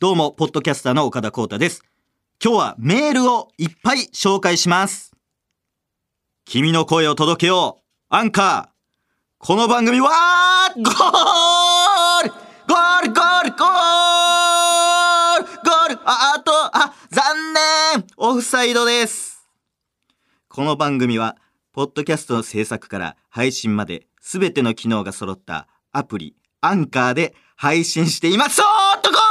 [0.00, 1.82] どうも、ポッドキャスターの岡田光太です。
[2.42, 5.12] 今日はメールをいっぱい紹介します。
[6.46, 7.82] 君の声を届けよう。
[8.08, 9.36] アンカー。
[9.36, 10.08] この番組は、
[10.74, 10.84] ゴー
[12.24, 17.52] ルゴールゴールゴールゴールあ、あと、あ、残
[17.98, 19.46] 念オフサイドです。
[20.48, 21.36] この番組は、
[21.74, 28.62] ポッドキャストの制作から配信まで、すべての機能が揃ったアプリ、アンカーで配信しています。
[28.62, 29.29] おーっとゴー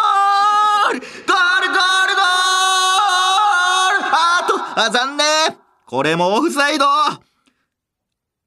[0.94, 2.26] ルゴールゴールゴー
[4.00, 4.10] ル。
[4.12, 5.58] あと、あ、残念。
[5.86, 6.86] これもオフサイド。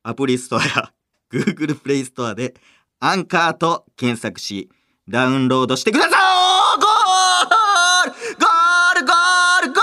[0.05, 0.93] アプリストアや
[1.33, 2.55] Google プレイストアで
[3.01, 4.69] アンカーと検索し、
[5.09, 6.13] ダウンロードしてください。
[6.81, 9.73] ゴールゴールゴール。
[9.73, 9.83] ゴー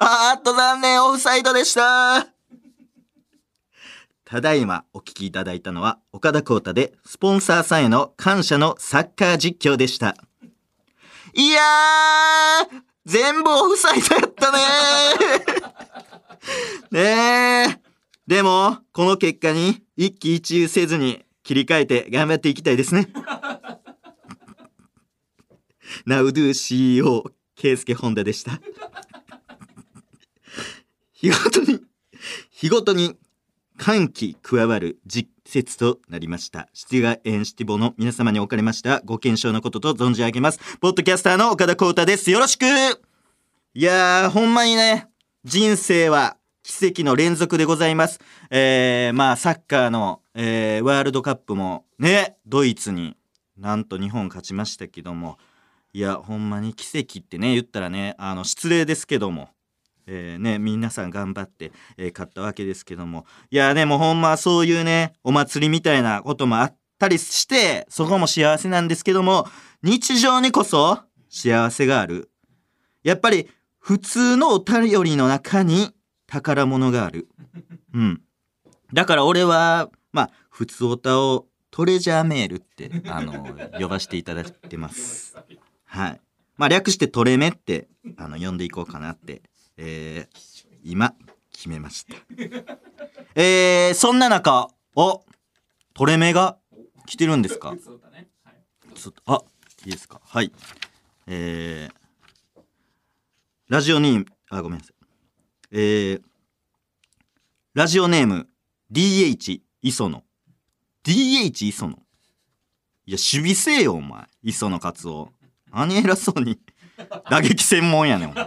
[0.00, 1.02] あっと残念。
[1.04, 2.26] オフサイドでした。
[4.24, 10.16] ただいまお聞きいただいたのは岡田光太でスポンサーさんへの感謝のサッカー実況でした。
[11.36, 17.00] いやー全部オフサイドやったねー ね
[17.70, 17.80] え。
[18.26, 23.08] でも、この結果に一喜一憂せずに切り替えて頑張っていきたいですね。
[26.06, 28.60] ナウドゥ CEO、ケイスケホンダでした。
[31.12, 31.80] 日ごとに、
[32.50, 33.16] 日ごとに
[33.76, 36.68] 歓喜加わる実節となりました。
[36.72, 40.60] シティガエンシティボの皆様におかれましたご健勝のことと存じ上げます。
[40.80, 42.30] ポッドキャスターの岡田光太です。
[42.30, 45.08] よろしくいやー、ほんまにね、
[45.44, 48.20] 人生は奇跡の連続でございます。
[48.50, 53.16] えー、まあ、サッカーの、えー、ワールドカップもね、ドイツに
[53.58, 55.38] なんと日本勝ちましたけども、
[55.92, 59.50] いや、ほんまに奇跡ってね、言ったらね、あの、失礼ですけども、
[60.06, 63.26] えーね、皆さん頑張って、えー勝ったわけですけども。
[63.50, 69.46] いや、でもほんまそういうね、お祭りみたいなこともあったりして、そこも幸せなんですけども、
[69.82, 72.30] 日常にこそ幸せがある。
[73.02, 75.90] やっぱり、普通のお便りの中に
[76.26, 77.28] 宝物がある。
[77.92, 78.22] うん。
[78.92, 85.36] だから俺は、まあ、普通おたをトレジャーメールって、あの、呼ばせていただいてます。
[85.84, 86.20] はい。
[86.56, 89.42] まあ、略してトレメって、あの、呼んでいこうかなって、
[89.76, 91.14] えー、今、
[91.52, 92.14] 決めました。
[93.34, 95.24] えー、そんな中、お、
[95.94, 96.58] トレメが
[97.06, 97.72] 来てるんですか？
[97.74, 98.28] ね。
[98.44, 98.64] はい。
[99.26, 99.42] あ、
[99.84, 100.20] いいですか？
[100.24, 100.52] はい。
[101.26, 102.62] えー、
[103.68, 104.94] ラジオネーム、あ、ごめんなさい。
[105.70, 106.22] えー、
[107.74, 108.48] ラジオネーム、
[108.92, 110.22] DH 磯野。
[111.04, 111.96] DH 磯野。
[113.06, 114.26] いや、守備せえよ、お前。
[114.42, 115.32] 磯野勝夫。
[115.72, 116.58] 何偉そうに。
[117.30, 118.30] 打撃専門やねん。
[118.30, 118.44] お前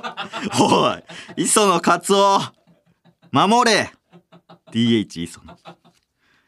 [0.95, 1.03] おい、
[1.43, 2.41] 磯野勝夫。
[3.31, 3.91] 守れ。
[4.71, 5.57] DH 磯野。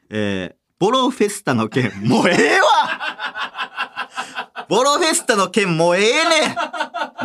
[0.09, 2.67] えー、ボロフェスタの件、もうええわ
[4.67, 6.55] ボロフェスタの件もうええね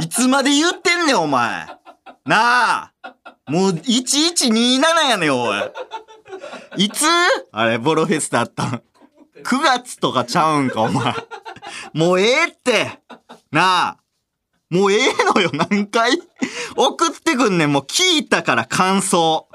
[0.01, 1.67] んいつまで言ってんねん、お前。
[2.25, 2.93] なあ
[3.47, 5.59] もう1127やねん、おい。
[6.77, 7.05] いつ？
[7.53, 8.83] あれ、ボロフェスタあったん
[9.43, 11.15] ?9 月とかちゃうんか、お前。
[11.93, 13.01] もうええって。
[13.51, 13.97] なあ。
[14.71, 16.19] もうええのよ、 何回？
[16.77, 19.49] 送ってくんねん、もう聞いたから感想。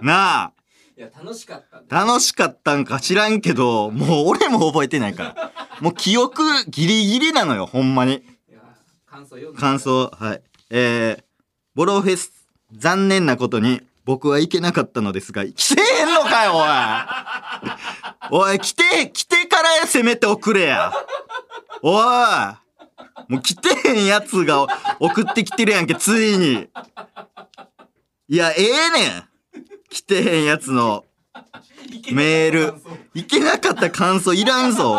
[0.00, 0.52] なあ。
[0.96, 2.04] いや、楽しかった。
[2.04, 5.52] 楽しかったんか知らんけど、もう俺も覚えてないから。
[5.80, 8.22] もう記憶ギリギリなのよ、ほんまに。
[9.06, 9.52] 感想。
[9.54, 9.80] 感。
[9.80, 10.42] 想、はい。
[10.70, 11.24] えー、
[11.74, 12.32] ボロフェス、
[12.72, 16.52] 残念なことに僕は行けなかったのですが、来てへんのかよ、
[18.30, 20.92] おいおい、来て、来てからせめて送れや。
[21.82, 22.04] おい
[23.28, 24.66] もう来てへんやつが
[25.00, 26.68] 送ってきてるやんけ、ついに。
[28.28, 29.28] いや、ええねん。
[29.88, 31.04] 来てへんやつの
[32.12, 32.74] メール。
[33.14, 34.92] いけなかった感想いらんぞ、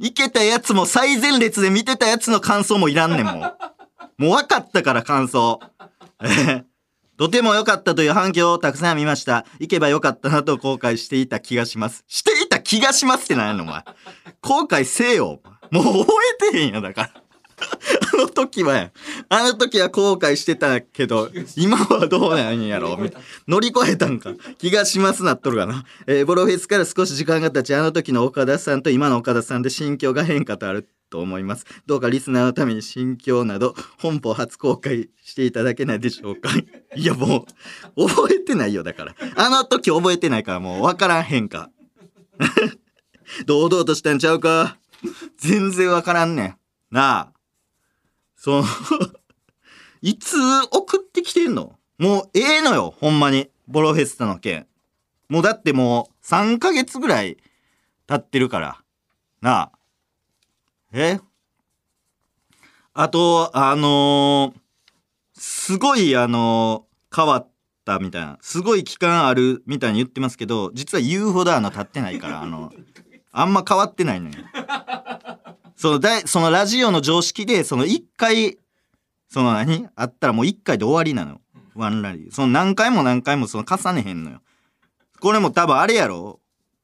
[0.00, 0.08] おい。
[0.08, 3.56] いけたやつも最前列で見てたやつの感想もいらんねん、も
[4.18, 4.22] う。
[4.22, 5.60] もう分かったから感想。
[6.22, 6.64] え ー
[7.18, 9.44] とても良かったという反響をたくさん見ました。
[9.58, 12.04] 行けばよかったなと後悔していた気がします。
[12.06, 13.84] していた気がしますってなんやの、お前。
[14.40, 15.40] 後悔せえよ。
[15.70, 16.12] もう覚
[16.48, 17.10] えてへんや、だから。
[18.14, 18.92] あの時はや。
[19.28, 23.10] あの時は後悔してたけど、今はどうなんやろみ
[23.46, 24.32] 乗り越えたんか。
[24.58, 25.84] 気がしますなっとるかな。
[26.06, 31.64] えーボロフェスから少し時間が経ち、あの時の岡田さんと今の岡田さんで心境が変化とあると思います。
[31.86, 36.50] どうかリスナーのために心境など本邦初公開していただけないでしょうか。
[36.96, 37.46] いやも
[37.96, 39.14] う、覚えてないよだから。
[39.36, 41.70] あの時覚えてないからもうわからん変化。
[43.46, 44.78] 堂々としたんちゃうか。
[45.38, 46.58] 全然わからんねん。
[46.90, 47.32] なあ。
[48.36, 48.64] その、
[50.02, 50.36] いつ
[50.70, 51.78] 送ってきてんの？
[51.98, 53.50] もうええのよ、ほんまに。
[53.66, 54.66] ボロフェスタの件。
[55.28, 57.36] もうだってもう3ヶ月ぐらい
[58.06, 58.82] 経ってるから。
[59.40, 59.72] なあ。
[60.92, 61.20] え？
[62.94, 64.60] あと、あのー
[65.40, 67.50] すごい、あのー変わっ
[67.84, 72.72] たみたいな、すごい期間あるみたいに言ってますけど、実は言うほどあの、立ってないから、あの、
[73.40, 74.34] あんま変わってないのよ。
[75.76, 78.58] その、だいそのラジオの常識で、その一回、
[79.28, 79.88] その何？
[79.94, 81.40] あったらもう一回で終わりなのよ。
[81.74, 82.32] ワンラリー。
[82.32, 84.40] その何回も何回もその重ねへんのよ。
[85.20, 86.40] これも多分あれやろ？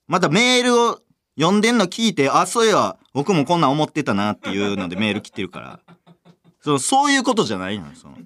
[0.06, 1.00] またメールを
[1.36, 5.80] 読んでんの聞いて、あ、そういや、僕もこんなん思ってたなっていうので メール来てるから。
[6.60, 7.92] そのそういうことじゃないのよ。
[7.96, 8.16] その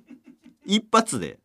[0.66, 1.38] 一発で、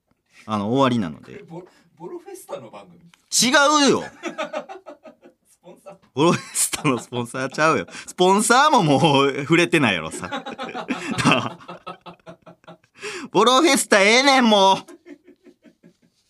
[0.45, 1.43] あの、終わりなので。
[1.47, 1.63] ボ
[1.95, 2.99] ボロフェスタの番組？
[3.31, 3.49] 違
[3.87, 4.03] うよ
[5.47, 7.87] スポンサーボロフェスタのスポンサーちゃうよ。
[8.07, 10.43] スポンサーももう触れてないやろさ。
[13.31, 14.77] ボロフェスタええねんもう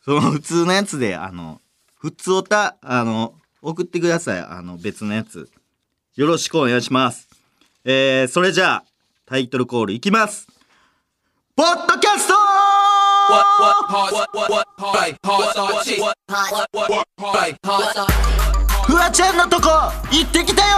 [0.04, 1.62] その普通のやつで、あの、
[1.98, 4.40] 普通おた、あの、送ってください。
[4.40, 5.50] あの、別のやつ。
[6.16, 7.30] よろしくお願いします。
[7.86, 8.84] えー、それじゃあ、
[9.26, 10.48] タイトルコールいきます。
[11.56, 12.34] ポッドキャスト
[18.86, 19.70] フワちゃんのとこ
[20.12, 20.78] 行ってきたよ。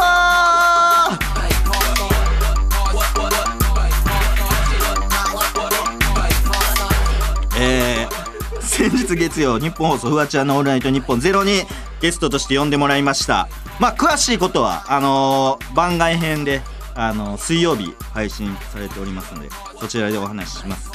[7.58, 11.64] えー、先日月曜日本放送フワちゃんのオールナイトニッポンゼロに
[12.02, 13.48] ゲストとして呼んでもらいました。
[13.80, 16.62] まあ詳しいことはあのー番外編で
[16.94, 19.50] あの水曜日配信されておりますので
[19.80, 20.92] そちらでお話しします。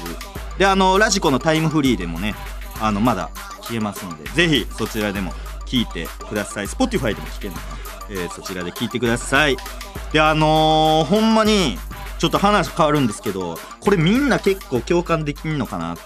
[0.59, 2.35] であのラジコのタイムフリーでもね
[2.81, 3.31] あのまだ
[3.63, 5.33] 聞けますのでぜひそちらでも
[5.71, 6.67] 聞いてください。
[6.67, 7.77] Spotify でも聞けるのかな、
[8.11, 9.57] えーそちらで聞いてください。
[10.13, 11.79] であのーほんまに
[12.19, 15.99] ちょっと話変わるんですけどこれみんな結構共感できんのかなっ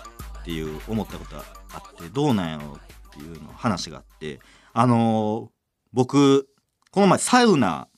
[0.44, 1.42] ていう思ったことあ
[1.78, 4.38] ってどうなんやろうっていうの話があって
[4.74, 5.48] あのー
[5.92, 6.46] 僕
[6.90, 7.88] この前サウナ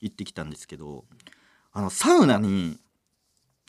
[0.00, 1.04] 行ってきたんですけど
[1.72, 2.78] あのサウナに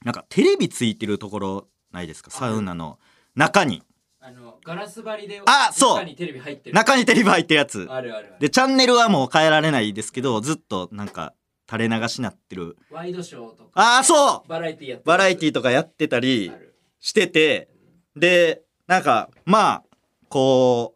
[0.04, 2.30] なんかテレビついてるところないですか？
[2.30, 3.00] サウナの
[3.36, 3.82] 中に。
[4.26, 5.98] あのガラス張りであそう。
[5.98, 6.76] 中にテレビ入ってる。
[6.76, 7.86] 中にテレビ入ってるやつ。
[7.90, 8.36] あるあるある。
[8.40, 11.34] でチャンネルはもう変えられないですけどずっとなんか
[11.70, 12.78] 垂れ流しになってる。
[12.90, 14.48] ワイドショーとかああそう。
[14.48, 15.08] バラエティやってる。
[15.08, 16.54] バラエティとかやってたり
[17.02, 17.68] してて
[18.16, 19.84] でなんかまあ
[20.30, 20.96] こ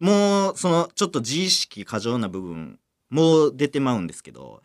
[0.00, 2.78] うもうそのちょっと自意識過剰な部分
[3.10, 4.62] もう出てまうんですけど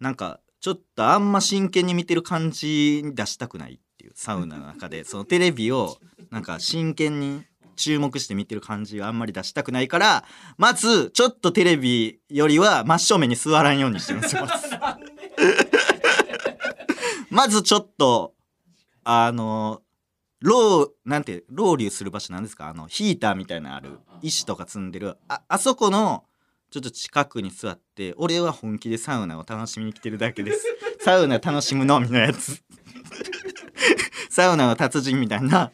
[0.00, 5.04] なんかちょっとあんま真剣に見てる感じに出したくないっていうサウナの中で。
[5.04, 5.98] そのテレビを
[6.32, 7.42] なんか真剣に
[7.76, 10.24] 注目して見てる感じはあんまり出したくないから
[10.56, 14.28] まずちょっとテレビよりは真正面に座らんようにしてる んで？
[14.28, 14.46] すよ。
[17.30, 18.34] まずちょっと
[19.04, 19.82] あの
[20.40, 22.68] ロウなんてロウリュする場所なんですか？
[22.68, 26.24] あのヒーターみたいなのある石とか積んでるああそこの
[26.70, 30.64] ちょっと近くに座って俺は本気でサウナを楽しみに来てるだけです。
[31.00, 32.00] サウナ楽しむの？
[32.00, 32.62] みのやつ。
[34.30, 35.70] サウナの達人みたいな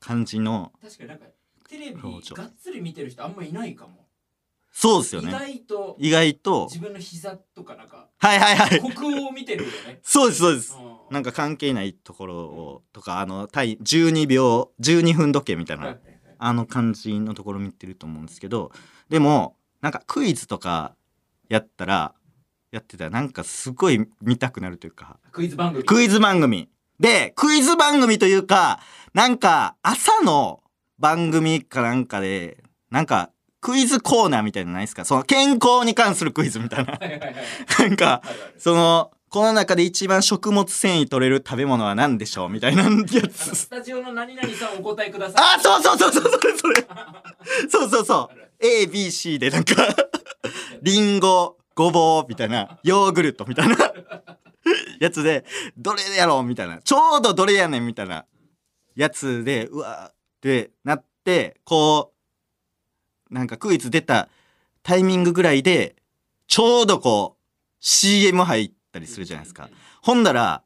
[0.00, 1.26] 感じの確かになんか
[1.68, 3.92] テレビがっつり見てる人あんまいないかも。
[3.92, 3.96] 意
[4.72, 5.30] そうですよね。
[5.30, 6.68] 外と意外と。
[6.70, 8.94] 自分の膝とかなんかはいはいはい。
[8.94, 10.00] 国を見てるよね。
[10.02, 10.76] そうですそうです。
[10.76, 11.14] うん。
[11.14, 16.20] なんか関係ないところをとかあの対12秒12分時計みたいなはいはいはい。
[16.38, 18.72] あの感じのところ見てると思うんですけど
[19.10, 20.96] でもなんかクイズとか
[21.50, 22.14] やったら
[22.70, 25.18] やってたらなんかすごい見たくなるというか。
[25.32, 25.84] クイズ番組。
[25.84, 26.68] クイズ番組
[27.00, 28.78] でクイズ番組というか
[29.14, 30.62] なんか朝の
[30.98, 33.30] 番組かなんかでなんか
[33.60, 35.04] クイズコーナーみたいなのないですか？
[35.04, 36.98] その健康に関するクイズみたいな。
[37.78, 38.22] なんか
[38.58, 42.88] そのこの中で一番食物繊維取れる食べ物は何でしょうみたいなや
[43.28, 43.54] つ。
[43.54, 45.56] スタジオの何々さんお答えください。
[45.56, 46.86] あそうそうそうそうそれそれ。
[47.68, 48.30] そうそうそ
[48.60, 49.74] う ABC でなんか
[50.82, 53.76] リンゴごぼうみたいなヨーグルトみたいな
[55.00, 55.44] やつで
[55.76, 58.26] どれやろうみたいなちょうどどれやねんみたいな
[58.94, 62.12] やつでうわーってなってこ
[63.30, 64.28] うなんかクイズ出た
[64.82, 65.96] タイミングぐらいで
[66.46, 67.40] ちょうどこう
[67.80, 69.68] CM 入ったりするじゃないですか。
[70.02, 70.62] ほんだら、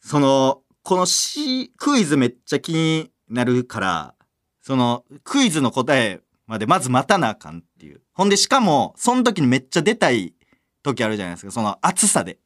[0.00, 4.14] その、この C、クイズめっちゃ気になるから、
[4.60, 8.00] その、クイズの答えまでまず待たなあかんっていう。
[8.12, 10.34] ほんで、しかも、その時にめっちゃ出たい
[10.82, 11.52] 時あるじゃないですか。
[11.52, 12.38] その暑さで。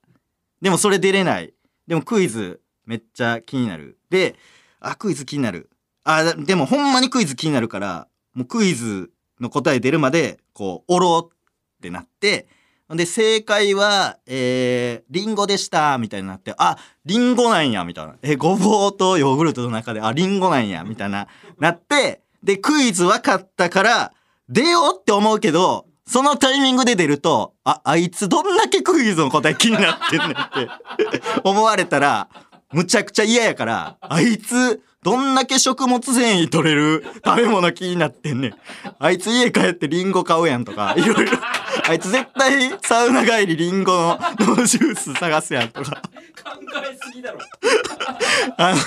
[0.60, 1.54] でもそれ出れない。
[1.86, 3.98] でもクイズめっちゃ気になる。
[4.10, 4.36] で、
[4.80, 5.70] あ、クイズ気になる。
[6.04, 11.36] あ、でもほんまにクイズ気になるから、もうクイズの答え出るまで、こう、おろっ
[11.82, 12.46] てなって、
[12.96, 18.16] で、正解は、えー、リンゴでした、みたいになって、あ、リンゴなんや、みたいな。
[18.22, 24.12] え、ごぼうとヨーグルトの中で、あ、リンゴなんや、みたいな、なって、で、クイズ分かったから、
[24.48, 30.68] 出ようって思うけど、そのタイミングで出ると、あ、あいつどんだけクイズの答え気になってんねんって
[31.44, 32.26] 思われたら、
[32.72, 38.54] むちゃくちゃ嫌やから、あいつ、どんだけ食物繊維取れる食べ物気になってんねん。
[38.98, 41.38] あいつ家帰ってリンゴ買うやんとか、いろいろ。
[41.90, 45.90] あいつ絶対サウナ帰りリンゴのノジュース探すやんとか。
[45.90, 46.00] 考
[46.88, 47.40] えすぎだろ。
[48.56, 48.78] あの、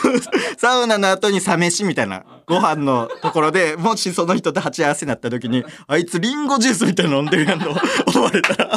[0.58, 7.72] サウナの後にサ飯みたいなご飯のところで、もしその人と鉢合わせになった時に、あいつリンゴジュースみたいなの飲んでるやんと
[8.08, 8.70] 思われたら、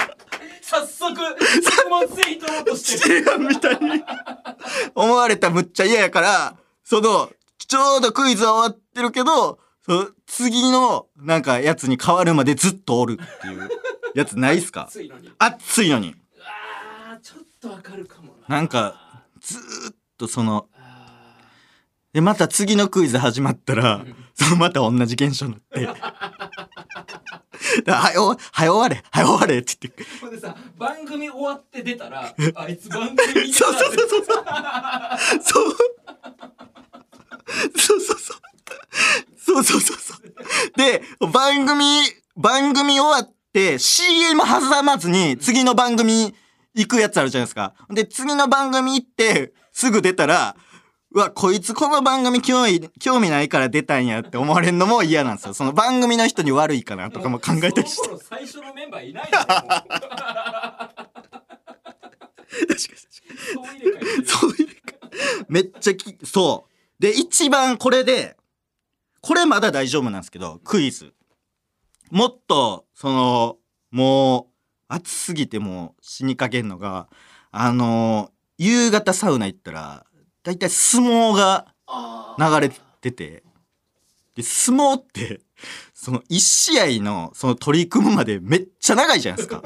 [0.61, 3.09] 早速食物繊維取ろうとして。
[3.09, 4.03] る違うみたいに。
[4.97, 13.71] 思われたらむっちゃ嫌やから、その、ちょうどクイズは終わってるけど、その次のなんかやつに変わるまでずっとおるっていう
[14.17, 14.85] やつないっすか？
[14.89, 16.15] 熱いのに熱いのに。
[17.09, 19.61] あーちょっとわかるかもななんか、ずー
[19.93, 21.37] っとその、あ
[22.13, 24.05] で、また次のクイズ始まったら、
[24.35, 25.87] そのまた同じ現象になって。
[27.91, 30.03] はよ、はよ終われ、はよ終われって言って。
[30.05, 34.45] ーほんでさ番組終わって出たら あいつ番組見てたそうそうそうそうそう。
[35.43, 35.77] そう。
[37.79, 38.37] そうそうそう。
[39.39, 40.19] そうそうそうそう。
[40.77, 42.01] で、番組、
[42.37, 43.36] 番組終わって
[43.79, 46.35] CM 挟まずに次の番組
[46.75, 47.75] 行くやつあるじゃないですか。
[47.91, 50.57] で、次の番組行ってすぐ出たら、
[51.13, 55.55] うわ、こいつこの番組興味、興味ないから出たんやって思われるのも嫌なんですよ。
[55.55, 58.11] その番組の人に悪いかなとかも考えたりして。
[58.23, 59.57] 最初のメンバーいない確かに
[64.27, 64.77] そう入れ替
[65.41, 65.47] え。
[65.49, 67.03] めっちゃき、そう。
[67.03, 68.37] で、一番これで、
[69.23, 71.15] これまだ大丈夫なんですけど、クイズ。
[72.11, 73.57] もっと、その、
[73.91, 74.57] もう、
[74.89, 77.09] 暑すぎてもう死にかけんのが、
[77.51, 80.07] あの、夕方サウナ行ったら、
[80.43, 81.67] だいたい相撲が
[82.39, 83.43] 流れてて、
[84.35, 85.41] で、相撲って、
[85.95, 89.63] その一試合の、その取り組むまでめっちゃ長いじゃないですか。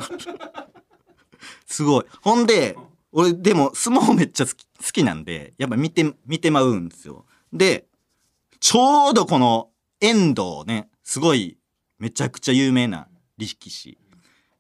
[1.67, 2.05] すごい。
[2.23, 2.77] ほんで、
[3.13, 7.27] 俺でも相撲めっちゃ好き好きなんで、やっぱ見て、見てまうんですよ。
[7.53, 7.87] で、
[8.61, 9.71] ちょうどこの
[10.01, 11.59] 遠藤ね、すごい
[12.01, 13.07] めちゃくちゃ有名な
[13.39, 13.99] 力士。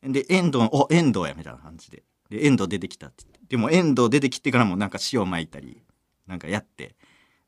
[0.02, 2.04] で、遠藤、お、遠藤やみたいな感じで。
[2.28, 3.40] で、遠藤出てきたってって。
[3.48, 5.82] でも遠藤出てきてからもなんか塩撒いたり、
[6.26, 6.94] なんかやって。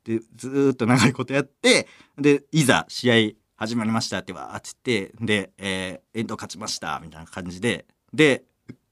[0.05, 1.87] で、ずっと長いことやって、
[2.19, 8.43] で、いざ試合始まりましたってわーって言って、で、えー、遠藤勝ちましたみたいな感じで、で、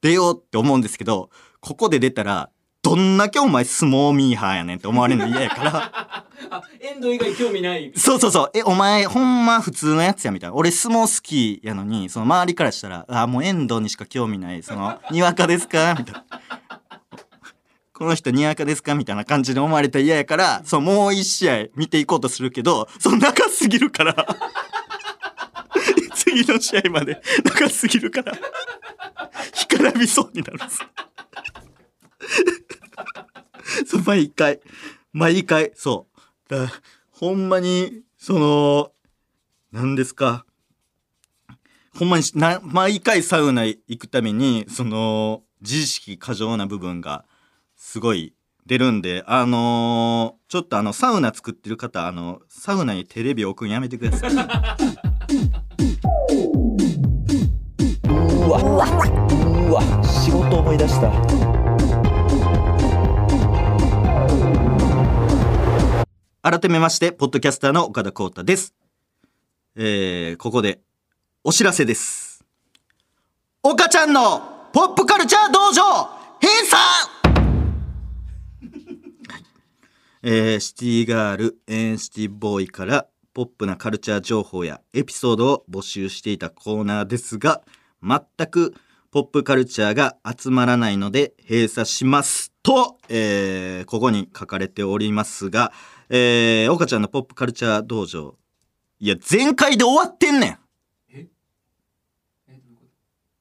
[0.00, 1.30] 出ようって思うんですけど、
[1.60, 2.50] ここで出たら、
[2.82, 10.56] どんだけお前相撲ミーハーやねんって思われるの嫌やから、 あ遠藤以外興味ないそうそうそう、え、お前ほんま普通のやつやみたいな。
[10.56, 16.24] 俺相撲好きやのに、その周りからしたら、あ、もう遠藤にしか興味ない、その、にわかですかみたいな。
[17.92, 24.26] この人にわかですかみたいな感じで思われたら嫌やから、そう、もう一試合見ていこうとするけど、そう、長すぎるから。
[26.14, 28.32] 次の試合まで長すぎるから、
[29.52, 30.80] 干からびそうになるんです。
[33.86, 34.60] そう、毎回。
[35.12, 36.20] 毎回、そう。
[36.48, 36.68] だ
[37.10, 38.92] ほんまに、その、
[39.72, 40.44] 何ですか。
[41.94, 47.24] ほんまにな、毎回サウナ行くために、その、自意識過剰な部分が、
[47.76, 48.34] すごい
[48.66, 54.32] 出るんで、あのーちょっとあの、サウナ作ってる方、あの、サウナにテレビ置くんやめてください。
[54.32, 54.36] う
[58.50, 61.59] わ、うわ、仕事思い出した。
[66.42, 68.74] 改めまして、ポッドキャスターの岡田光太です。
[69.76, 70.80] えー、ここで、
[71.44, 72.46] お知らせです。
[73.62, 74.40] 岡ちゃんの
[74.72, 75.82] ポップカルチャー道場
[76.40, 76.80] 閉鎖
[80.24, 87.60] えーシティガール、えーシティボーイからポップなカルチャー情報やエピソードを募集していたコーナーですが、
[88.02, 88.74] 全く
[89.10, 95.70] ポップカルチャーが集まらないので閉鎖しますと、えーここに書かれておりますが、
[96.12, 98.36] えー、岡ちゃんのポップカルチャー道場、
[98.98, 100.58] いや、全開で終わってんねん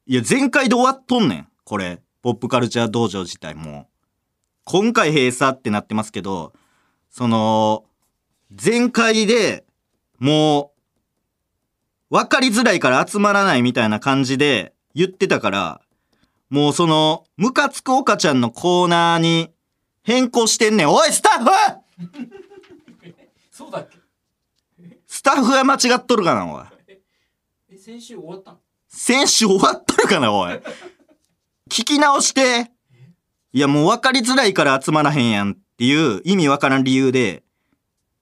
[0.05, 1.47] いや、全開で終わっとんねん。
[1.63, 2.01] これ。
[2.21, 3.87] ポップカルチャー道場自体も。
[4.65, 6.53] 今回閉鎖ってなってますけど、
[7.09, 7.85] その、
[8.51, 9.65] 全開で
[10.19, 10.73] も
[12.09, 15.81] う、わかりづらいから集まらないみたいな感じで言ってたから、
[16.49, 19.51] もうその、ムカつく岡ちゃんのコーナーに
[20.03, 20.89] 変更してんねん。
[20.89, 22.48] おい、スタッフと
[23.59, 23.97] そうだっけ？
[25.05, 26.63] スタッフが間違っとるかな、おい。
[27.69, 28.57] え先週終わったの？
[28.87, 30.53] 先週終わっとるかな、おい。
[31.69, 32.71] 聞き直して。
[33.51, 37.43] いや、もう分かりづらいから集まらへんやんっていう意味わからん理由で、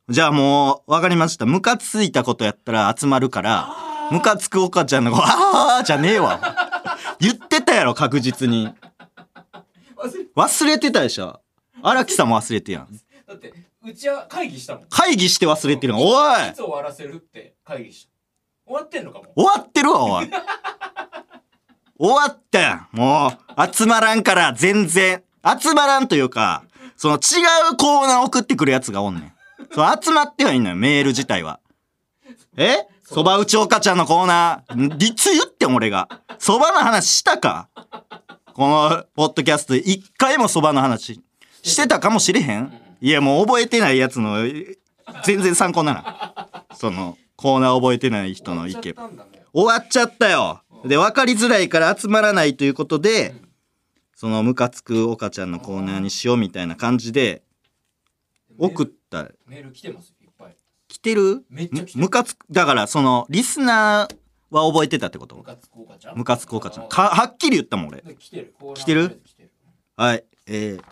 [0.10, 1.46] じゃあもう分かりました。
[1.46, 3.70] ムカついたことやったら集まるから、
[4.10, 6.40] ムカつく岡ちゃんの子、 あーじゃねえわ。
[7.20, 8.70] 言ってたやろ、確実に。
[9.98, 11.42] 忘れ忘れてたでしょ。
[11.84, 12.88] 荒木さんも忘れてやん。
[13.28, 13.54] だって
[13.90, 16.00] うちは会議したもん会議して忘れてるの。
[16.02, 18.12] おいいつ終わらせるって会議した
[18.66, 20.30] 終わってんのかも終わってるわ、おい。
[22.00, 22.88] 終わったやん。
[22.92, 25.24] もう、集まらんから、全然。
[25.60, 26.64] 集まらんというか、
[26.98, 27.18] その違
[27.72, 29.34] うコーナー送ってくるやつがおんねん。
[29.74, 31.62] そう、集まってはいいのよ、メール自体は。
[32.58, 32.86] え？
[33.04, 36.10] そば打ちおかちゃんのコーナー、んいつ言ってん俺が。
[36.40, 37.70] そばの話したか？
[38.54, 41.22] この、ポッドキャストで一回もそばの話
[41.64, 42.87] してたかもしれへん？
[43.02, 44.38] いや、もう覚えてないやつの、
[45.26, 46.76] 全然参考ならん。
[46.76, 48.96] その、コーナー覚えてない人の意見
[49.54, 50.18] 終わっちゃっ。
[50.18, 50.64] たよ。
[50.86, 53.36] で、分かりづらいから集まらないということで、
[54.16, 57.44] そのムカつく岡ちゃんのコーナーにしようみたいな感じで、
[58.58, 59.30] 送った。
[59.46, 60.56] メール来てますいっぱい
[60.88, 61.46] 来てる？
[61.50, 64.16] めっちゃ来てるむムカつく、だからその、リスナー
[64.50, 65.36] は覚えてたってこと？
[65.36, 66.18] ムカつくおかちゃん？
[66.18, 66.90] ムカつく岡ちゃん。
[66.90, 68.02] か、はっきり言ったもん俺。
[68.18, 69.22] 来てる来てる
[69.96, 70.24] はい。
[70.48, 70.84] えー、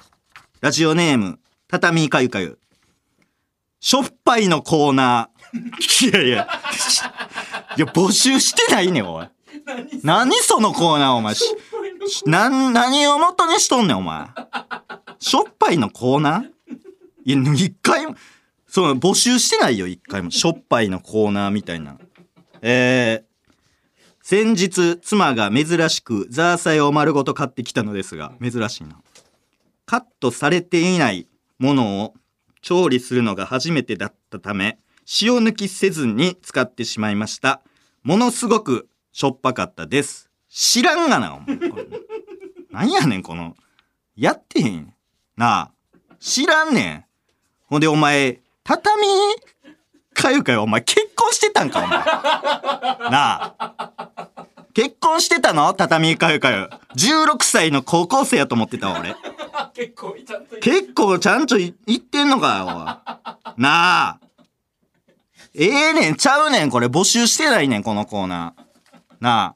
[0.62, 1.40] ラジオネーム、
[1.76, 2.58] 畳かゆかゆ。
[3.82, 6.10] しょっぱいのコーナー。
[6.10, 6.48] いやいや。
[7.78, 9.28] いや、募集してないねん、おい。
[9.66, 11.36] 何何そのコーナー、お前。
[11.36, 11.54] し
[12.26, 14.28] なん、何を元にしとんねん、お前。
[15.20, 16.46] しょっぱいのコーナー？
[17.26, 18.16] いや、一回も、
[18.68, 20.32] その、募集してないよ、一回も。
[20.32, 21.98] しょっぱいのコーナーみたいな。
[22.62, 23.54] えー、
[24.22, 29.02] 先日、妻が珍しくザーサイを丸ごと買ってきたのですが、珍しいな。
[29.86, 31.28] カットされていない
[31.60, 32.14] ものを
[32.62, 34.80] 調理するのが初めてだったため、
[35.22, 37.62] 塩抜きせずに使ってしまいました。
[38.04, 40.30] ものすごくしょっぱかったです。
[40.50, 41.58] 知らんがな、お前。
[41.58, 41.86] これ
[42.72, 43.56] なんやねん、この。
[44.16, 44.94] やってへん。
[45.38, 45.72] なあ。
[46.20, 47.06] 知らんねん。
[47.68, 49.08] ほんで、お前、畳？
[50.14, 52.00] かゆかよ、お前、結婚してたんか、お前。
[53.10, 54.30] なあ。
[54.76, 55.74] 結婚してたの？
[55.74, 56.70] 畳かゆかよ。
[56.98, 59.16] 16歳の高校生やと思ってたわ、俺。
[59.74, 62.66] 結構ちゃんと結構ちゃんとい言ってんのかよ、
[63.58, 64.20] なあ。
[65.54, 69.14] ええねん、ちゃうねん、これ募集してないねん、このコーナー。
[69.22, 69.56] なあ。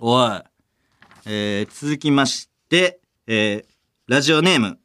[0.00, 0.42] おい。
[1.26, 3.70] えー、続きまして、えー、
[4.06, 4.78] ラジオネーム。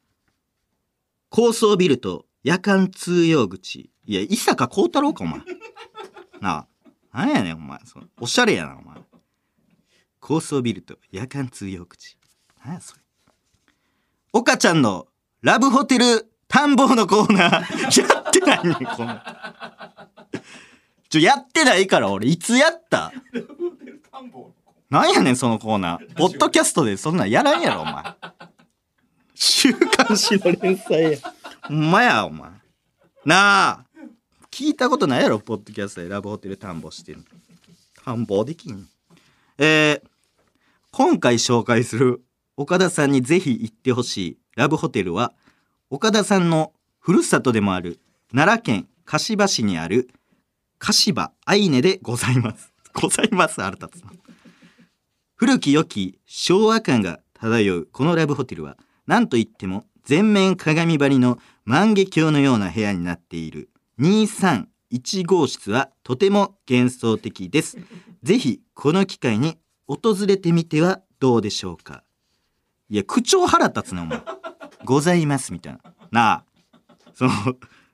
[1.30, 3.90] 高層ビルと夜間通用口。
[4.04, 5.40] いや、伊坂幸太郎か、お前。
[6.40, 6.66] な
[7.12, 7.18] あ。
[7.18, 7.78] なんやねん、お前。
[7.86, 8.91] そのおしゃれやな、お前。
[10.22, 12.16] 高層ビルと夜間通用口。
[12.64, 13.02] なそれ。
[14.32, 15.08] 岡ちゃんの
[15.42, 19.20] ラブホテル探訪のコーナー、 やってないねん、この。
[21.08, 23.12] ちょ、やってないから、俺、いつやった？
[24.12, 24.52] 田んぼ
[24.88, 26.14] なんやねん、そのコーナー。
[26.14, 28.14] ポッドキャストでそんなんやらんやろ、お前。
[29.34, 31.18] 週刊誌の連載や。
[31.62, 32.48] ほんまや、お前。
[33.24, 33.86] なあ。
[34.52, 37.24] 聞いたことないやろ、ポッドキャストでラブホテル探訪してる。
[38.04, 38.88] 探訪できん。
[39.58, 40.01] えー、
[40.94, 42.22] 今回紹介する
[42.54, 45.32] 岡田さんにぜひ行ってほしいラブホテルは、
[45.88, 47.98] 岡田さんのふるさとでもある
[48.30, 50.10] 奈良県柏市にある
[50.78, 52.74] 柏愛音でございます。
[52.92, 54.12] ございます、腹立つな。
[55.34, 58.76] 古き良き昭和感が漂うこのラブホテルは
[59.06, 67.78] 何といっても全面鏡張りの万華鏡のような部屋になっている231号室はとても幻想的です
[68.22, 72.02] ぜひこの機会に訪れてみてはどうでしょうか？
[72.88, 74.20] いや口調腹立つなお前。
[74.84, 75.80] ございますみたいな。
[76.10, 76.44] なあ。
[77.14, 77.30] その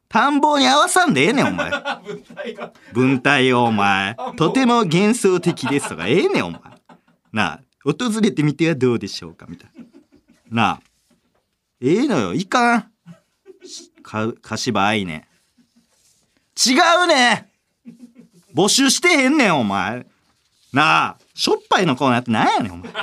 [0.09, 1.71] 田んぼに合わさんでええねんお前。
[2.93, 3.65] 文体を。
[3.65, 4.17] お前。
[4.37, 6.61] とても幻想的ですとかええねんお前。
[7.33, 7.61] なあ。
[7.85, 9.71] 訪れてみてはどうでしょうかみたい
[10.51, 10.63] な。
[10.63, 10.81] なあ。
[11.81, 12.35] ええのよ。
[12.35, 12.93] いかん。
[13.65, 15.29] しか柏愛ね。
[16.57, 16.73] 違
[17.05, 17.51] うね。
[18.55, 20.07] 募集してへんねんお前。
[20.73, 21.19] なあ。
[21.39, 22.99] しょっぱいのコーナーってなんやねんお前 今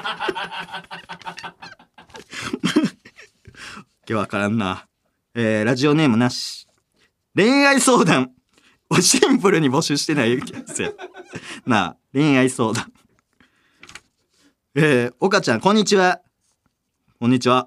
[4.05, 4.87] 日わからんな
[5.33, 6.67] えー、ラジオネームなし
[7.35, 8.31] 恋愛相談
[9.01, 10.91] シンプルに募集してないやつや。
[11.65, 12.91] なあ、恋愛相談。
[14.75, 16.21] えー、岡ちゃん、こんにちは。
[17.19, 17.65] こんにちは。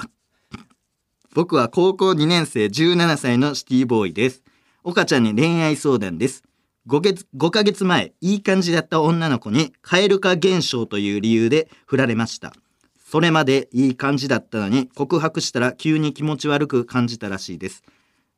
[1.34, 4.42] 僕は高校2年生17歳のシティボーイです。
[4.84, 6.47] 岡ちゃんに恋愛相談です。
[6.88, 12.54] 5月、5ヶ月前、いい感じだった女の子に、蛙化現象という理由で振られました。
[12.96, 17.82] それまでいい感じだったのに、告白したら急に気持ち悪く感じたらしいです。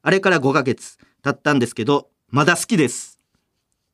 [0.03, 3.21] あれから5ヶ月経ったんですけど、まだ好きです。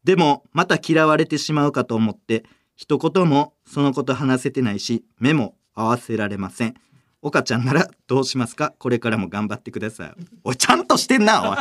[0.04, 6.74] でも、また嫌われてしまうかと思って、一言もそのこと話せてないし、目も合わせられません。
[7.20, 8.72] 岡ちゃんならどうしますか？
[8.78, 10.14] これからも頑張ってください。
[10.44, 11.58] おい、ちゃんとしてんな、おい。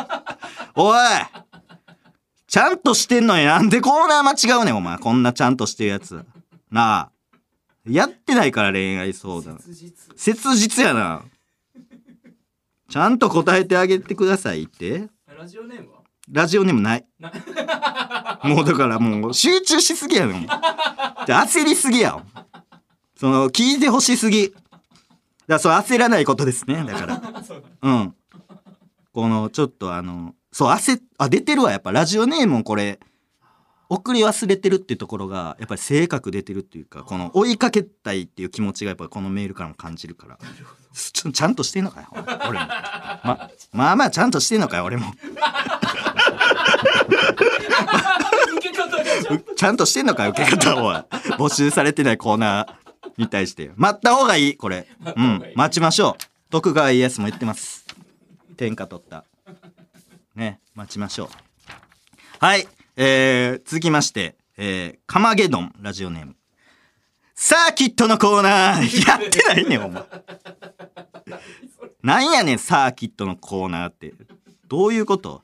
[0.76, 0.98] おい
[2.56, 4.98] ちちゃんとしてんのになんでコーナー間違うねん、お前。
[4.98, 6.24] こんなちゃんとしてるやつ。
[6.72, 7.12] なあ。
[7.86, 9.60] やってないから恋愛相談。
[9.60, 11.26] 切実切実やな。
[12.90, 15.10] ちゃんと答えてあげてくださいって。
[15.38, 15.98] ラジオネームは？
[16.32, 17.06] ラジオネームない。
[17.20, 17.34] な
[18.46, 20.48] もうだからもう集中しすぎやねん。
[20.48, 22.26] じゃあ焦りすぎやん。
[23.18, 24.52] その、聞いてほしすぎ。
[24.52, 24.62] だか
[25.48, 26.86] らそう焦らないことですね。
[26.88, 27.22] だから。
[27.44, 28.16] そうだうん。
[29.12, 31.72] この、ちょっとあの、そう、焦っ、あ、出てるわ。
[31.72, 33.02] やっぱラジオネームもこれ、
[33.90, 40.38] 送り忘れてるっていうところが、やっぱり性格出てるっていうか、この追いかけたいっていう気持ちがやっぱこのメールからも感じるから。
[40.94, 42.68] ちょちゃんとしてんのかよ、俺も。
[42.68, 45.14] ま、まあまあちゃんとしてんのかよ、俺も。
[49.58, 50.94] ちゃんとしてんのかよ、受け方を。
[51.38, 53.72] 募集されてないコーナーに対して。
[53.76, 54.88] 待った方がいい、これ。
[55.18, 55.22] う。
[55.22, 56.24] ん待ちましょう。
[56.50, 57.86] 徳川家康も言ってます。
[58.56, 59.26] 天下取った。
[60.36, 61.30] ね、待ちましょう。
[62.40, 62.68] はい。
[62.98, 66.36] えー、続きまして、えー、かまげどん、ラジオネーム。
[67.34, 70.04] サーキットのコーナー やってないねん、お前。
[72.04, 74.14] なんやねん、サーキットのコーナーって。
[74.68, 75.44] どういうこと？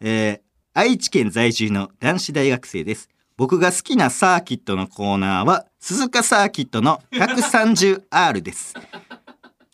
[0.00, 0.40] えー、
[0.74, 3.08] 愛知県在住の男子大学生です。
[3.36, 8.74] 僕が好きなサーキットのコーナーは、鈴鹿サーキットの 130R です。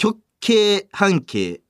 [0.03, 1.61] 直径半径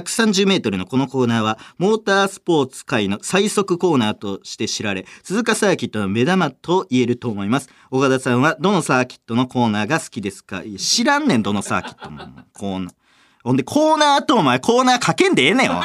[0.00, 7.70] 130メートルのこのコーナーは、モータースポーツ界の最速コーナーとして知られ、鈴鹿サーキットの目玉と言えると思います。
[7.90, 10.62] 岡田さんはどのサーキットのコーナーが好きですか？
[10.78, 12.24] 知らんねん、どのサーキットも。
[12.52, 12.94] コーナー。
[13.42, 15.80] ほんで、コーナーとお前、コーナーかけんでええねんよ。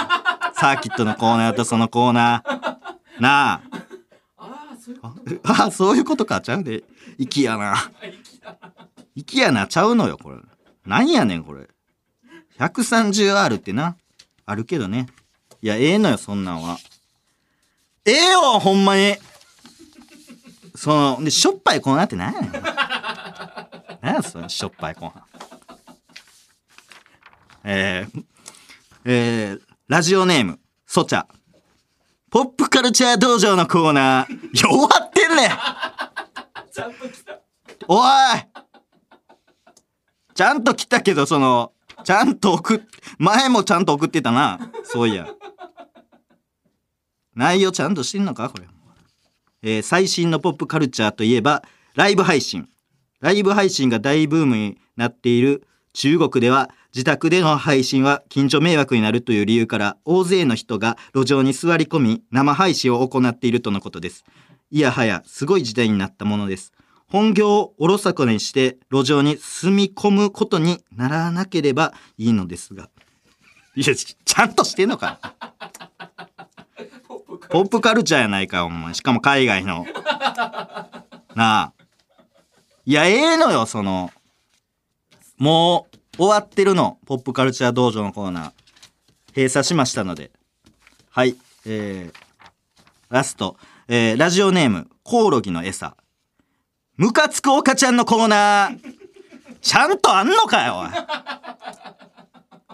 [0.55, 3.21] サーキットのコーナーとそのコーナー。
[3.21, 3.61] なあ。
[5.43, 6.41] ああそういうことか。
[6.41, 6.83] ちゃうで。
[7.17, 7.75] 粋やな。
[9.15, 9.67] 粋やな。
[9.67, 10.37] ちゃうのよ、これ。
[10.85, 11.67] なんやねん、これ。
[12.57, 13.95] 130R ってな。
[14.51, 15.07] あるけどね。
[15.61, 16.77] いや、ええのよ、そんなんは。
[18.05, 19.15] ええよ、ほんまに。
[20.75, 22.51] その、で、しょっぱいコーナーって何やねん。
[24.01, 25.23] 何や、そのしょっぱいコーナー。
[27.63, 28.23] えー、
[29.05, 31.25] えー、ラジオネーム、ソチャ。
[32.29, 34.33] ポップカルチャー道場のコーナー。
[34.33, 35.55] いや、終わってんねんと
[36.73, 37.39] ちゃんと来た
[37.87, 38.07] おい
[40.33, 41.71] ちゃんと来たけど、その、
[42.03, 42.79] ちゃんと送っ、
[43.17, 44.71] 前もちゃんと送ってたな。
[44.83, 45.27] そういや。
[47.35, 48.49] 内容ちゃんとしてんのか？
[48.49, 48.65] これ。
[49.63, 51.63] えー最新のポップカルチャーといえば、
[51.95, 52.67] ライブ配信。
[53.19, 64.25] ライブ配信が大ブームになっている中国では、自宅での配信は近所迷惑になるという理由から、大勢の人が路上に座り込み、生配信を行っているとのことです。
[64.71, 66.73] いやはや、すごい時代になったものです。
[67.11, 72.89] 本業をおろそかにして路上に住み込むことにならなければいいのですが。
[73.75, 75.19] いや、ちゃんとしてんのか
[77.07, 78.93] ポッポップカルチャーやないか、お前。
[78.93, 79.85] しかも海外の。
[81.35, 81.73] なあ。
[82.85, 84.09] いや、ええのよ、その。
[85.37, 86.97] もう、終わってるの。
[87.05, 88.51] ポップカルチャー道場のコーナー。
[89.35, 90.31] 閉鎖しましたので。
[91.09, 91.35] はい。
[91.65, 92.13] えー、
[93.09, 93.57] ラスト。
[93.89, 95.97] えー、ラジオネーム、コオロギの餌。
[96.97, 98.95] ムカつくおかちゃんのコーナー。
[99.61, 100.89] ちゃんとあんのかよ、おい。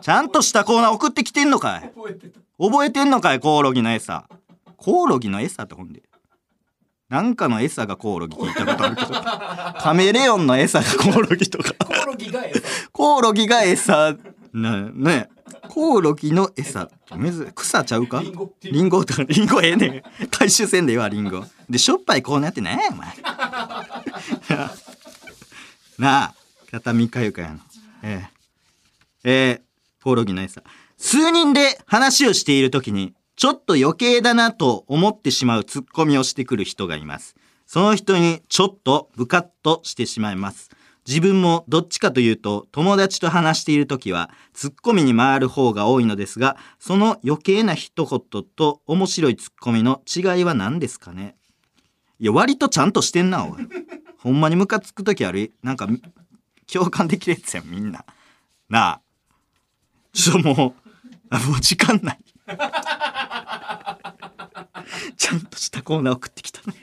[0.01, 1.91] ちゃんとしたコーナー送ってきてんのかい。
[2.59, 4.27] 覚えてんのかいコオロギの餌。
[4.77, 6.03] コオロギの餌ってほんで。
[7.09, 9.13] なんかの餌がコオロギ聞いたことあるけど。
[9.81, 11.73] カメレオンの餌がコオロギとか。
[11.85, 12.61] コオロギが餌。
[12.91, 14.15] コオロギが餌。
[14.53, 15.29] なね
[15.69, 16.89] コオロギの餌。
[17.09, 18.21] 珍し草ちゃうか？
[18.21, 18.29] リ
[18.81, 19.03] ンゴ。
[19.05, 20.03] とかリンゴええねん。
[20.29, 21.43] 回収せんでええわリンゴ。
[21.69, 23.15] でしょっぱいコーナーって何やお前。
[25.97, 26.33] なあ
[26.71, 27.59] 片見かゆかやな。
[28.03, 28.27] え
[29.23, 29.29] え。
[29.51, 29.67] えー
[30.03, 30.61] コオロギの餌。
[30.97, 37.35] 数人で話をしている時にちょっと余計だなと思ってしまうツッコミをしてくる人がいます。
[37.65, 40.69] その人にちょっとブカッとしてしまいます。
[41.07, 51.35] 自分もどっちかというと友達と話している時はツッコミに回る方が多いのですがその余計な一言と面白いツッコミの違いは何ですかね？
[52.19, 53.67] いや割とちゃんとしてんなおい。
[54.19, 55.53] ほんまにムカつく時ある？
[55.63, 55.87] なんか
[56.71, 58.03] 共感できるやつやんみんな。
[58.69, 59.01] なあ。
[60.11, 60.89] ちょっともう
[61.29, 62.19] あもう時間ない。
[65.15, 66.75] ちゃんとしたコーナー送ってきたね。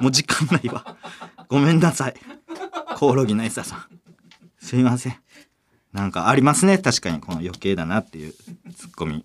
[0.00, 0.96] もう時間ないわ。
[1.48, 2.14] ごめんなさい
[2.96, 4.00] コオロギの餌さん。
[4.60, 5.16] すいません。
[5.92, 6.78] なんかありますね。
[6.78, 8.32] 確かにこの余計だなっていう
[8.76, 9.24] ツッコミ。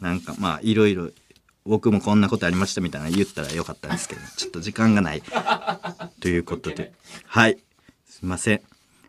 [0.00, 1.10] なんかまあいろいろ
[1.64, 5.22] 僕もこんなことありましたみたいな言ったらよかったんですけどちょっと時間がない
[6.20, 6.92] ということで。
[7.26, 7.58] はい。
[8.06, 8.60] すいません。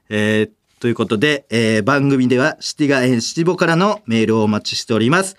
[0.10, 5.36] えーということで、えー番組ではシティガエンシティボからのメールをお待ちしております。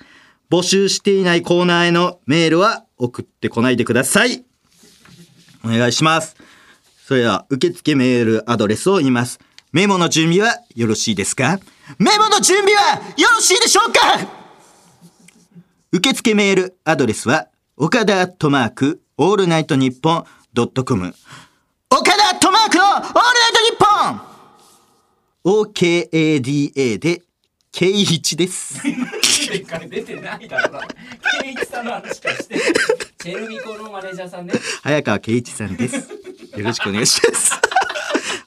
[0.51, 4.45] 募集していないコーナーへのメールは送ってこないでください。
[5.65, 6.37] お願いします。
[7.07, 9.39] それでは、受付メールアドレスを言います。
[9.71, 11.61] メモの準備はよろしいですか？
[12.01, 14.01] メモの準備はよろしいでしょうか？
[15.93, 21.15] 受付メールアドレスは、岡田アットマーク、オールナイトニッポンドットコム。
[21.91, 23.15] 岡田アットマークのオールナイ
[23.53, 23.85] トニッ
[25.45, 27.23] ポン !OKADA で、
[27.71, 28.83] ケイイチです。
[28.83, 30.89] 出から出てないだろな
[31.41, 32.59] 圭一さんの話からして
[33.19, 36.09] チェルミコのマネージャーさんね早川圭一さんです。
[36.57, 37.61] よろしくお願いします。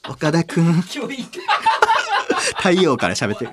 [0.08, 3.52] 岡田くん、太陽から喋ってる。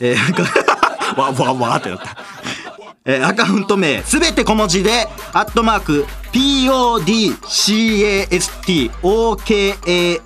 [0.00, 2.16] えー、わ、わ、わってなった。
[3.04, 7.40] えーアカウント名、すべて小文字で、アットマーク、PODCAST、
[9.02, 10.20] OKADA、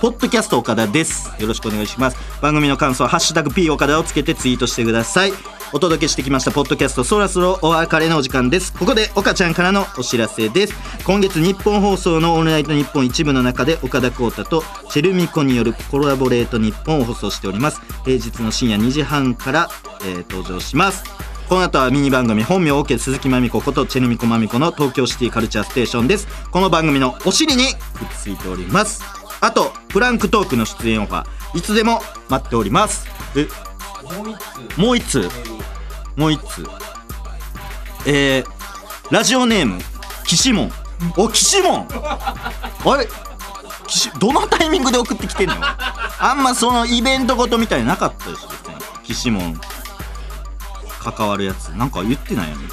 [0.00, 1.32] ポッドキャスト岡田です。
[1.38, 2.16] よろしくお願いします。
[2.40, 5.32] 番組の感想は、ハッシュタグ P 岡田をつけてツイートしてください。
[5.74, 8.74] お届けしてきました、ポッドキャスト、そろそろお別れのお時間です。
[8.74, 10.74] ここで、岡ちゃんからのお知らせです。
[11.04, 17.80] 今月、日本放送のオールナイトニッポン一部の中で、岡田光太とチェルミコによるコラボレート日本を放送しております。
[18.04, 19.70] 平日の深夜2時半から、
[20.04, 21.04] えー登場します。
[21.48, 26.28] この後はミニ番組本名 OK 鈴木まみこことチェルミコまみこの東京シティカルチャーステーションです。
[26.50, 29.02] この番組のお尻にくっついております。
[29.40, 33.06] あと、プランクトークの出演オファー、いつでも待っております。
[34.12, 35.28] もう一つもう一通、
[36.16, 36.66] もう一通。
[38.06, 38.46] えー、
[39.10, 39.80] ラジオネーム、
[40.24, 40.70] 岸門。
[41.16, 43.08] お、岸門 あれ？
[43.86, 45.54] 岸どのタイミングで送ってきてんの？
[46.20, 49.60] あんまそのイベントごとみたいなかったでしょ、別に岸門。
[51.00, 51.68] 関わるやつ。
[51.70, 52.68] なんか言ってないよね。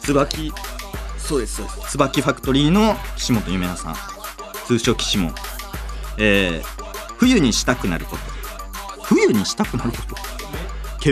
[0.00, 0.52] 椿、
[1.18, 1.90] そうです、そうです。
[1.92, 3.96] 椿ファクトリーの岸本夢菜さん。
[4.66, 5.34] 通称岸門。
[6.18, 8.22] えー、冬にしたくなること。
[9.02, 10.16] 冬にしたくなること？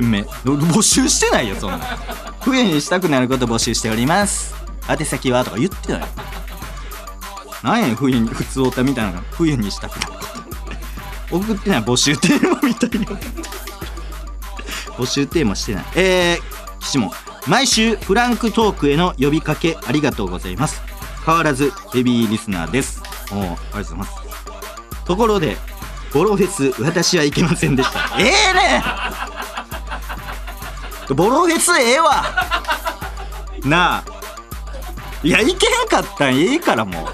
[0.00, 1.78] 件名募集してないよそんな。
[2.40, 4.54] 冬にしたくなること募集しております。
[4.88, 6.02] 宛先はとか言ってない
[7.62, 9.24] 何やねん冬に普通おたみたいなのが。
[9.30, 10.18] 冬にしたくなるこ
[11.30, 11.36] と。
[11.38, 13.06] 送ってない募集テーマみたいに
[14.96, 15.84] 募集テーマしてない。
[15.96, 17.12] えー、岸も
[17.46, 20.82] 毎週フランクトークへの呼びかけありがとうございます。
[21.24, 23.02] 変わらずヘビーリスナーです。
[23.32, 24.12] おおありがとうございます。
[25.06, 25.56] ところで
[26.12, 28.16] ボロフェス私は行けませんでした。
[28.20, 28.84] ええね
[31.12, 32.24] ボロフェスええわ。
[33.64, 34.04] なあ。
[35.22, 37.06] いや行けへんかったんええからもう。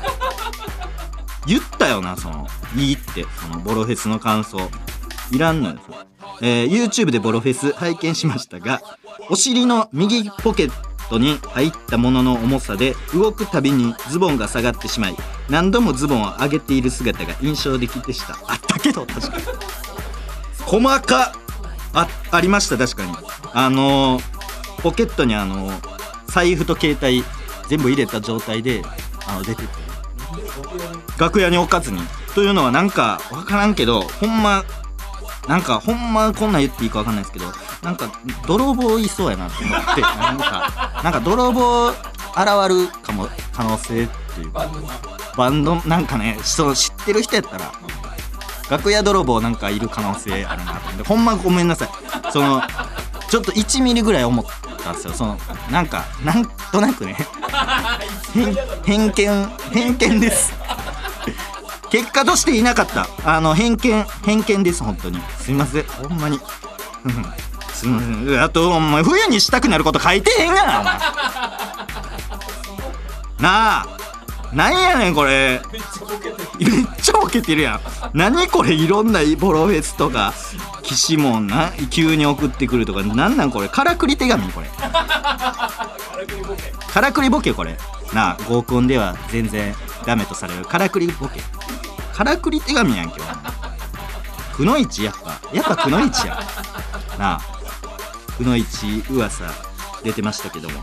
[1.46, 4.59] 言ったよなそのいいってそのボロフェスの感想。
[5.33, 5.79] いらんのよ
[6.42, 8.81] えー YouTube でボロフェス拝見しましたが
[9.29, 10.72] お尻の右ポケッ
[11.09, 15.16] トに入ったものの重さで動くたびにズボンが下がってしまい
[15.48, 18.35] 何度もズボンを上げている姿が印象的でした。
[18.46, 19.44] あったけど確かに。
[20.64, 21.33] 細か
[21.92, 23.12] あありました確かに。
[23.53, 24.20] あの
[24.83, 25.70] ポケットにあの
[26.26, 27.24] 財布と携帯
[27.68, 28.83] 全部入れた状態で
[29.26, 29.68] あの出てて。
[31.18, 32.00] 楽屋に置かずに。
[32.35, 34.64] というのはなんか分からんけどほんま
[35.48, 37.46] なんかほんまこんなん言っていいか分かんないですけど
[37.83, 38.12] なんか
[38.46, 41.96] 泥棒いそうやなと思ってなんかなんか泥棒現
[42.68, 44.70] るかも可能性っていうか。
[45.37, 47.72] バンドなんかねそう知ってる人やったら
[48.70, 50.80] 楽屋泥棒なんかいる可能性あるなと。
[50.80, 51.88] 思ってほんまごめんなさい。
[52.33, 52.62] その
[53.28, 54.44] ちょっと1ミリぐらい思っ
[54.83, 55.12] たんですよ。
[55.12, 55.37] その
[55.70, 57.16] なんかなんとなくね。
[58.33, 60.52] 偏偏見偏見です。
[61.90, 63.09] 結果としていなかった。
[63.24, 65.20] あの偏見偏見です本当に。
[65.38, 65.85] すいません。
[65.85, 66.40] ほんまに。
[67.04, 67.12] うん。
[67.72, 68.42] すいません。
[68.42, 70.94] あとお前冬にしたくなること書いてへんがなお前。
[73.40, 73.99] なあ
[74.52, 75.62] なんやねんこれ。
[75.72, 75.82] めっ
[77.00, 77.80] ちゃボケてるやん。
[78.12, 80.34] 何これいろんなボロフェスとか。
[80.82, 83.02] 岸門な急に送ってくるとか。
[83.02, 83.68] なんなんこれ。
[83.68, 84.68] からくり手紙これ。
[84.68, 85.94] か
[87.00, 87.54] らくりボケ。
[87.54, 87.78] これ
[88.12, 89.72] なあ合コンでは全然
[90.04, 90.64] ダメとされる。
[90.64, 91.40] からくりボケ。
[92.12, 93.20] からくり手紙やん今日
[94.56, 95.40] くのいちやっぱ。
[95.54, 96.40] やっぱくのいちや。
[97.18, 97.40] なあ
[98.36, 99.44] くのいち噂
[100.02, 100.82] 出てましたけども。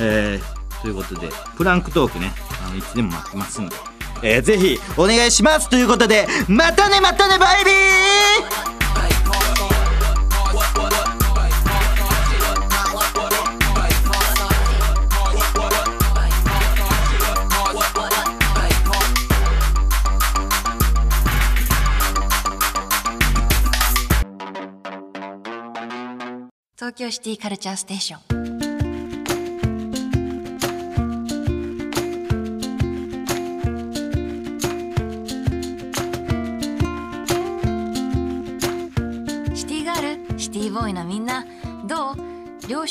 [0.00, 2.32] えー、ということでプランクトークね。
[2.76, 3.76] いつでも待ってますんで。
[4.22, 5.68] えー、ぜひお願いします。
[5.68, 7.74] ということでまたねまたねバイビー！
[26.76, 28.41] 東京シティカルチャーステーション。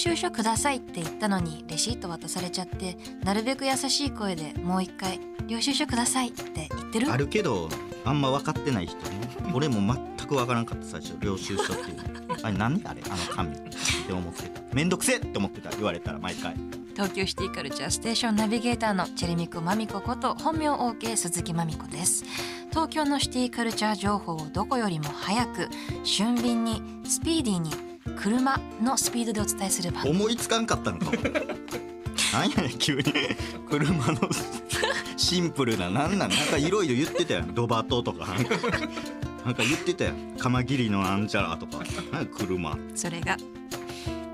[0.02, 7.70] 収書くださいって言ったのにレシート渡されちゃってなるべく優しい声でもう一回領収書くださいって言ってるあるけど
[8.04, 9.30] あんま分かってない人ね。
[9.54, 9.76] 俺も
[10.18, 11.16] 全く分からんかった最初。
[11.20, 11.98] 領収書っていう。
[12.42, 13.52] あれ何あれあの紙。
[13.52, 13.60] っ
[14.08, 14.62] て思ってた。
[14.74, 16.56] めんどくせえって思ってた言われたら毎回。
[16.96, 22.26] 東京シティカルチャーステーションナビゲーターのチェルミコマミコこと本名 OK 鈴木まみこです。
[22.72, 25.70] 東京のシティカルチャー情報をどこよりも早く
[26.04, 30.04] 俊敏にスピーディーに車のスピードでお伝えする番。
[30.04, 31.20] 組思いつかんかったのか俺
[32.34, 33.04] なんやねん急に。
[33.70, 34.20] 車の
[35.18, 36.30] シンプルななんなん？
[36.30, 37.54] なんかいろいろ言ってたやん。
[37.54, 38.26] ドバトとか。
[39.46, 40.36] なんか言ってたやん。
[40.38, 41.84] カマキリのなんちゃらとか。
[42.12, 42.78] なんや車。
[42.96, 43.38] それが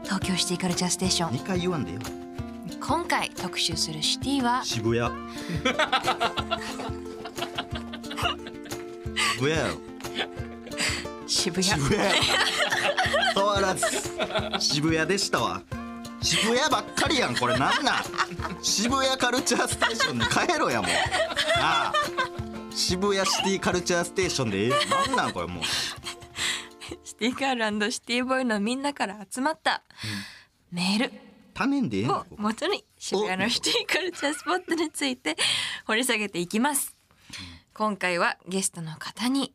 [0.03, 1.31] 東京シティカルチャーステーション。
[1.37, 1.99] 2回言わんでよ。
[2.79, 5.13] 今回特集するシティは渋谷。
[9.35, 9.73] 渋谷やろ
[11.27, 11.63] 渋谷。
[11.63, 12.01] 渋谷。
[13.35, 13.85] 変わらず。
[14.59, 15.61] 渋谷でしたわ。
[16.21, 18.03] 渋谷ばっかりやんこれなんなん？
[18.63, 20.91] 渋谷カルチャーステーションに帰ろやもう。
[21.59, 21.93] なあ。
[22.71, 24.69] 渋谷シティカルチャーステーションでええ？
[25.09, 25.63] なんなんこれもう。
[27.03, 29.83] シティガールシティボーイのみんなから集まった。
[30.71, 31.11] メール。
[31.53, 35.35] ためんでええのを元に渋谷のシティカルチャースポットについて
[35.85, 36.95] 掘り下げていきます。
[37.73, 39.53] 今回はゲストの方に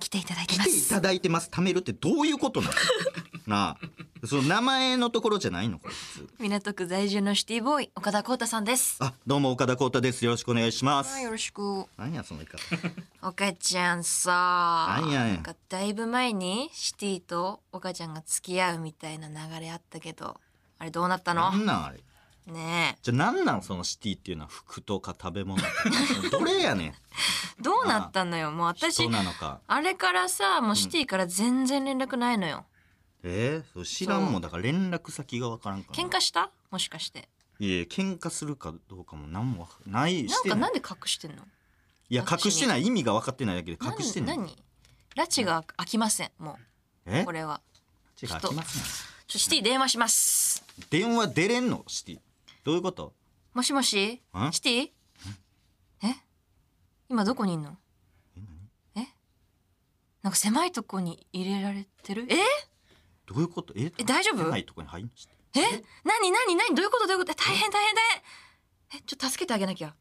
[0.00, 0.70] 来ていただいてます。
[0.70, 1.48] 来ていただいてます。
[1.52, 2.72] 貯めるってどういうことなの？
[3.46, 4.26] なあ。
[4.26, 5.78] その名前のところじゃないの？
[5.78, 5.94] これ。
[5.94, 8.96] 普通港区在住のシティボーイ岡田光太さんです。
[9.00, 10.24] あどうも岡田光太です。
[10.24, 11.12] よろしくお願いします。
[11.14, 11.86] はいよろしく。
[11.96, 12.48] 何やその言い
[13.22, 13.28] 方。
[13.28, 15.34] 岡ちゃんさ、なんやねん。
[15.36, 20.38] なんかだいぶ前にシティと岡ちゃんが付き合うみたいな流れあったけど、
[20.78, 21.50] あれどうなったの？
[21.50, 22.00] なんなんあれ？
[22.50, 25.72] ねじゃあなんなんそのシティっていうのは服とか食べ物とか
[26.30, 26.86] どれやねん。
[26.88, 26.94] え。
[27.60, 28.50] どうなったのよ。
[28.50, 29.60] もう私人、なのか。
[29.66, 32.64] あれからさ、もうシティから全然連絡ないのよ。
[33.22, 34.42] えー、そう知らんもん。
[34.42, 36.50] だから連絡先がわからんから喧嘩した？
[36.70, 37.28] もしかして。
[37.58, 40.58] いや喧嘩するかどうかも何もわかないなんしてない。
[40.58, 41.42] かなんで隠してんの？
[42.08, 44.56] いや隠してない意味が分かってないだけで隠してんの何
[45.16, 45.26] 何？
[45.26, 46.58] 拉致が開きませんも
[47.04, 47.22] え？
[47.22, 47.60] うこれは。
[48.16, 48.26] ちょ
[49.38, 50.64] シティ電話します。
[50.90, 51.84] 電話出れんの？
[51.86, 52.18] シティ
[52.64, 53.14] どういうこと？
[53.54, 54.22] もしもし？
[54.36, 54.52] ん？
[54.52, 54.90] シティ？
[56.02, 56.14] え？
[57.08, 57.76] 今どこにいんの？
[58.96, 59.00] え
[60.22, 62.26] なんか狭いとこに入れられてる？
[62.30, 62.36] え？
[63.26, 63.72] どういうこと？
[63.76, 63.92] え？
[63.98, 64.48] え大丈夫？
[64.48, 65.10] ないとこに入ん
[65.56, 65.60] え？
[66.04, 66.30] 何？
[66.30, 66.54] 何？
[66.56, 66.74] 何？
[66.74, 67.06] どういうこと？
[67.06, 67.32] どういうこと？
[67.32, 67.98] え大変大変大
[68.90, 69.94] 変えちょっと助けてあげなきゃ。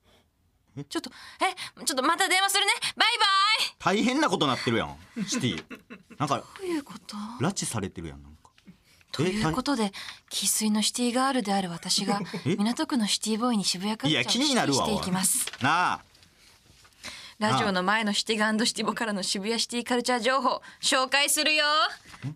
[0.89, 1.09] ちょっと
[1.79, 1.83] え？
[1.85, 2.71] ちょっとまた電話するね。
[2.95, 3.25] バイバ
[3.95, 3.97] イ。
[3.99, 4.97] 大変なことなってるやん。
[5.27, 5.63] シティ。
[6.17, 7.15] なんかどういうこと？
[7.39, 8.23] 拉致されてるやん
[9.11, 9.91] ということで
[10.29, 12.55] 生粋のシティガールである私がえ？
[12.55, 15.47] 港区のシティボーイに渋谷カルいやチャーを気になるわしていきます。
[15.61, 16.01] なあ。
[17.39, 21.63] ラジオの前のシティガンシティボからの渋谷シティカルチャー情報紹介するよ。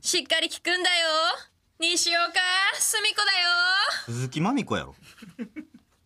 [0.02, 1.08] しっかり聞くんだよ。
[1.80, 2.40] 西岡
[2.80, 3.28] すみこだよ。
[4.06, 4.96] 鈴木まみこやろ。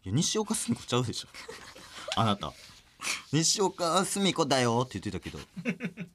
[0.03, 1.27] いや西岡すみこちゃうでしょ。
[2.15, 2.51] あなた。
[3.31, 5.39] 西岡すみこだよって言ってたけど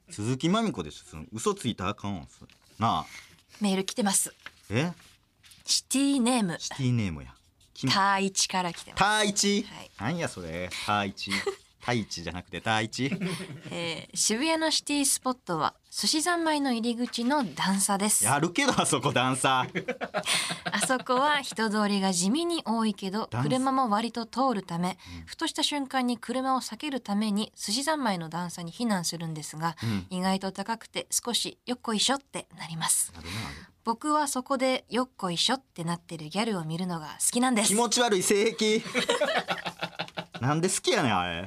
[0.09, 1.05] 鈴木まみこでしょ。
[1.09, 2.25] その嘘ついたらあかんわ
[2.77, 3.05] なあ
[3.61, 4.33] メール来てます。
[4.69, 4.91] え？
[5.65, 6.57] シティネーム。
[6.59, 7.33] シティネームや。
[7.73, 8.99] きタイチから来てます。
[8.99, 9.91] タイチ、はい。
[9.99, 10.69] なんやそれ？
[10.85, 11.31] タイチ
[11.83, 13.11] タイチじゃなくてタイチ
[13.69, 18.25] えー渋谷のシティスポットは寿司三昧の入り口の段差です。
[18.25, 19.95] やるけどあそこダンサー
[20.71, 23.49] あそこは人通りが地味に多いけど段差。
[23.49, 29.75] 車も割と通るため、ふとした瞬間に車を避けるために寿司三昧の段差に避難するんですが、
[30.09, 33.13] 意外と高くて少しよっこいしょってなります。
[33.83, 37.67] 僕はそこでよっこいしょってなってるギャルを見るのが好きなんです。
[37.67, 38.81] 気持ち悪い性癖
[40.43, 41.45] なんで好きやねんあれ。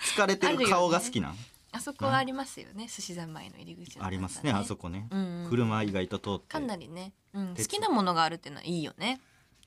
[0.00, 1.36] 疲れてる 顔が好きなん？
[1.72, 2.86] あそこはありますよね。
[2.88, 5.44] 寿司三昧の入り口の段差ありますねあそこね、うん。
[5.44, 6.46] うん車意外と通って。
[6.48, 9.20] かなりね、うん、好鉄きなものがあるっていうのはいいよね。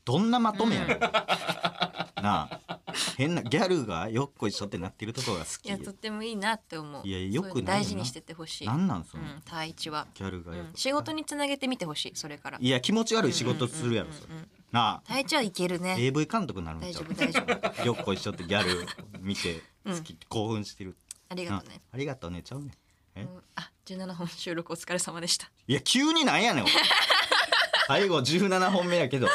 [0.04, 1.00] どんなまとめやねん、
[2.22, 2.80] なあ。
[3.16, 5.66] 変なギャルがよっこいしょってなってるところが好き。
[5.68, 7.08] いやとってもいいなって思う。
[7.08, 8.68] いやよく大事にしてってほしい。
[8.68, 9.24] なんなんその？
[9.24, 10.08] うん対一は。
[10.16, 10.72] ギャルがよ、うん。
[10.76, 12.58] 仕事につなげてみてほしいそれから。
[12.60, 14.34] いや気持ち悪い仕事するやろそれ
[14.74, 15.02] なあ。
[15.08, 15.96] 対一はいけるね。
[16.00, 17.06] AV 監督になるん大ちゃう？
[17.06, 17.42] 丈夫大丈
[17.84, 17.86] 夫。
[17.86, 18.86] よっこいしょってギャル
[19.22, 20.98] 見て好き、興奮してる。
[21.30, 21.76] ありがとうね。
[21.78, 21.90] あ。
[21.94, 22.72] ありがとうねちゃうね
[23.16, 23.30] え、うん。
[23.56, 25.50] あ17本収録お疲れ様でした。
[25.68, 26.72] いや急になんやねんおい
[27.88, 29.28] 最後17本目やけど。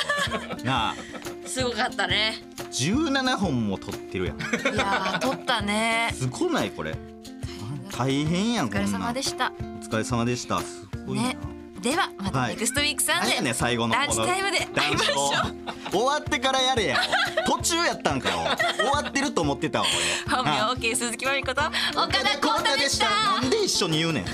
[0.64, 0.94] なあ。
[1.46, 2.42] すごかったね。
[2.72, 4.38] 17本も撮ってるやん。
[4.38, 6.10] いやー撮ったね。
[6.14, 6.96] すごないこれ。
[7.96, 8.98] 大変やんお疲れこんな。
[8.98, 9.52] ん様でした。
[9.52, 10.60] お疲れ様でした。
[10.60, 12.54] すごいな、ねではまたはい。
[12.54, 15.90] ネクストウィークさんで何やねん最後のランチタイムで会いましょう。
[15.90, 16.98] 終わってからやれや。
[17.46, 18.36] 途中やったんかよ。
[18.76, 19.86] 終わってると思ってたわ
[20.26, 20.36] 俺。
[20.36, 23.08] 本名 OK 鈴木まみこと岡田光太でした。
[23.40, 24.24] なんで一緒に言うねん